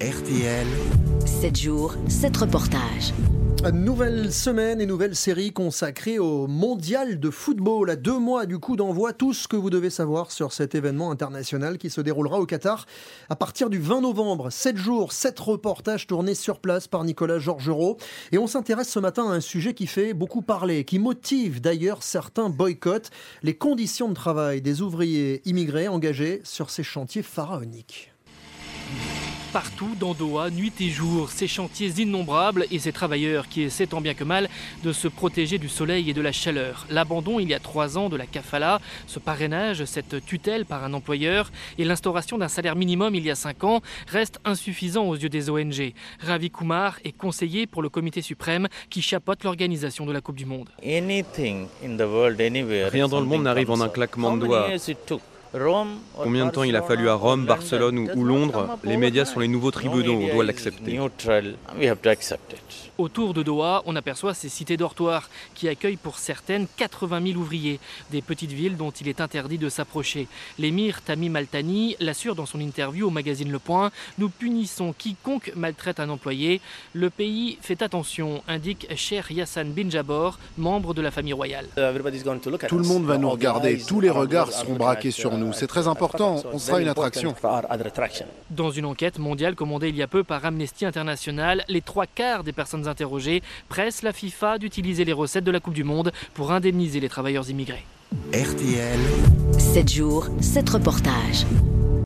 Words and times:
RTL. 0.00 0.66
7 1.26 1.58
jours, 1.58 1.94
7 2.08 2.34
reportages. 2.34 3.12
Nouvelle 3.70 4.32
semaine 4.32 4.80
et 4.80 4.86
nouvelle 4.86 5.14
série 5.14 5.52
consacrée 5.52 6.18
au 6.18 6.46
mondial 6.46 7.20
de 7.20 7.28
football. 7.28 7.90
À 7.90 7.96
deux 7.96 8.18
mois 8.18 8.46
du 8.46 8.58
coup 8.58 8.76
d'envoi, 8.76 9.12
tout 9.12 9.34
ce 9.34 9.46
que 9.46 9.56
vous 9.56 9.68
devez 9.68 9.90
savoir 9.90 10.30
sur 10.30 10.54
cet 10.54 10.74
événement 10.74 11.10
international 11.10 11.76
qui 11.76 11.90
se 11.90 12.00
déroulera 12.00 12.40
au 12.40 12.46
Qatar 12.46 12.86
à 13.28 13.36
partir 13.36 13.68
du 13.68 13.78
20 13.78 14.00
novembre. 14.00 14.48
7 14.48 14.78
jours, 14.78 15.12
7 15.12 15.38
reportages 15.38 16.06
tournés 16.06 16.34
sur 16.34 16.60
place 16.60 16.88
par 16.88 17.04
Nicolas 17.04 17.38
Georgerot. 17.38 17.98
Et 18.32 18.38
on 18.38 18.46
s'intéresse 18.46 18.88
ce 18.88 19.00
matin 19.00 19.28
à 19.28 19.34
un 19.34 19.40
sujet 19.40 19.74
qui 19.74 19.86
fait 19.86 20.14
beaucoup 20.14 20.40
parler, 20.40 20.84
qui 20.84 20.98
motive 20.98 21.60
d'ailleurs 21.60 22.02
certains 22.02 22.48
boycotts, 22.48 23.10
les 23.42 23.54
conditions 23.54 24.08
de 24.08 24.14
travail 24.14 24.62
des 24.62 24.80
ouvriers 24.80 25.42
immigrés 25.44 25.88
engagés 25.88 26.40
sur 26.42 26.70
ces 26.70 26.84
chantiers 26.84 27.22
pharaoniques. 27.22 28.14
Partout 29.52 29.96
dans 29.98 30.14
Doha, 30.14 30.48
nuit 30.50 30.72
et 30.78 30.90
jour, 30.90 31.28
ces 31.28 31.48
chantiers 31.48 31.90
innombrables 31.98 32.66
et 32.70 32.78
ces 32.78 32.92
travailleurs 32.92 33.48
qui 33.48 33.62
essaient 33.62 33.88
tant 33.88 34.00
bien 34.00 34.14
que 34.14 34.22
mal 34.22 34.48
de 34.84 34.92
se 34.92 35.08
protéger 35.08 35.58
du 35.58 35.68
soleil 35.68 36.08
et 36.08 36.14
de 36.14 36.20
la 36.20 36.30
chaleur. 36.30 36.86
L'abandon 36.88 37.40
il 37.40 37.48
y 37.48 37.54
a 37.54 37.58
trois 37.58 37.98
ans 37.98 38.08
de 38.08 38.16
la 38.16 38.26
kafala, 38.26 38.80
ce 39.08 39.18
parrainage, 39.18 39.84
cette 39.86 40.24
tutelle 40.24 40.66
par 40.66 40.84
un 40.84 40.92
employeur 40.92 41.50
et 41.78 41.84
l'instauration 41.84 42.38
d'un 42.38 42.46
salaire 42.46 42.76
minimum 42.76 43.16
il 43.16 43.24
y 43.24 43.30
a 43.30 43.34
cinq 43.34 43.64
ans 43.64 43.80
restent 44.06 44.38
insuffisants 44.44 45.08
aux 45.08 45.16
yeux 45.16 45.28
des 45.28 45.50
ONG. 45.50 45.94
Ravi 46.20 46.50
Kumar 46.50 47.00
est 47.02 47.10
conseiller 47.10 47.66
pour 47.66 47.82
le 47.82 47.88
comité 47.88 48.22
suprême 48.22 48.68
qui 48.88 49.02
chapeaute 49.02 49.42
l'organisation 49.42 50.06
de 50.06 50.12
la 50.12 50.20
Coupe 50.20 50.36
du 50.36 50.46
Monde. 50.46 50.68
Rien 50.80 51.02
dans 53.08 53.20
le 53.20 53.26
monde 53.26 53.42
n'arrive 53.42 53.72
en 53.72 53.80
un 53.80 53.88
claquement 53.88 54.36
de 54.36 54.46
doigts. 54.46 54.68
Combien 55.52 56.46
de 56.46 56.50
temps 56.50 56.62
il 56.62 56.76
a 56.76 56.82
fallu 56.82 57.08
à 57.08 57.14
Rome, 57.14 57.44
Barcelone 57.44 58.10
ou, 58.14 58.24
Londres? 58.24 58.78
Les 58.84 58.96
médias 58.96 59.24
sont 59.24 59.40
les 59.40 59.48
nouveaux 59.48 59.70
tribunaux, 59.70 60.20
on 60.22 60.34
doit 60.34 60.44
l'accepter. 60.44 60.98
Autour 62.98 63.32
de 63.32 63.42
Doha, 63.42 63.82
on 63.86 63.96
aperçoit 63.96 64.34
ces 64.34 64.50
cités 64.50 64.76
dortoirs 64.76 65.30
qui 65.54 65.68
accueillent 65.68 65.96
pour 65.96 66.18
certaines 66.18 66.66
80 66.76 67.28
000 67.28 67.40
ouvriers, 67.40 67.80
des 68.10 68.20
petites 68.20 68.52
villes 68.52 68.76
dont 68.76 68.90
il 68.90 69.08
est 69.08 69.22
interdit 69.22 69.56
de 69.56 69.70
s'approcher. 69.70 70.28
L'émir 70.58 71.00
Tamim 71.00 71.34
Altani 71.34 71.96
l'assure 71.98 72.34
dans 72.34 72.44
son 72.44 72.60
interview 72.60 73.06
au 73.06 73.10
magazine 73.10 73.50
Le 73.50 73.58
Point 73.58 73.90
Nous 74.18 74.28
punissons 74.28 74.92
quiconque 74.92 75.50
maltraite 75.56 75.98
un 75.98 76.10
employé. 76.10 76.60
Le 76.92 77.08
pays 77.08 77.56
fait 77.62 77.80
attention, 77.80 78.42
indique 78.46 78.86
Cher 78.96 79.32
Yassan 79.32 79.72
bin 79.72 79.88
Jabor, 79.88 80.38
membre 80.58 80.92
de 80.92 81.00
la 81.00 81.10
famille 81.10 81.32
royale. 81.32 81.68
Tout 82.68 82.78
le 82.78 82.86
monde 82.86 83.06
va 83.06 83.16
nous 83.16 83.30
regarder, 83.30 83.78
tous 83.78 84.00
les 84.00 84.10
regards 84.10 84.52
seront 84.52 84.74
braqués 84.74 85.10
sur 85.10 85.39
nous. 85.40 85.52
C'est 85.52 85.66
très 85.66 85.88
important, 85.88 86.42
on 86.52 86.58
sera 86.58 86.80
une 86.80 86.88
attraction. 86.88 87.34
Dans 88.50 88.70
une 88.70 88.84
enquête 88.84 89.18
mondiale 89.18 89.54
commandée 89.54 89.88
il 89.88 89.96
y 89.96 90.02
a 90.02 90.06
peu 90.06 90.22
par 90.24 90.44
Amnesty 90.44 90.86
International, 90.86 91.64
les 91.68 91.80
trois 91.80 92.06
quarts 92.06 92.44
des 92.44 92.52
personnes 92.52 92.86
interrogées 92.86 93.42
pressent 93.68 94.02
la 94.02 94.12
FIFA 94.12 94.58
d'utiliser 94.58 95.04
les 95.04 95.12
recettes 95.12 95.44
de 95.44 95.50
la 95.50 95.60
Coupe 95.60 95.74
du 95.74 95.84
Monde 95.84 96.12
pour 96.34 96.52
indemniser 96.52 97.00
les 97.00 97.08
travailleurs 97.08 97.50
immigrés. 97.50 97.84
RTL. 98.32 98.98
7 99.58 99.88
jours, 99.88 100.26
7 100.40 100.68
reportages. 100.70 101.46